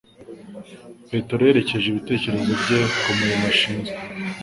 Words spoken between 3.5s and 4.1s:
ashinzwe